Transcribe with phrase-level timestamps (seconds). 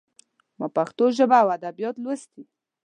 [0.59, 2.43] ما پښتو ژبه او ادبيات لوستي.